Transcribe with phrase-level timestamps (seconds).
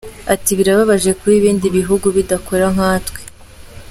[0.33, 3.19] Ati “Birababaje kuba ibindi bihugu bidakora nkatwe.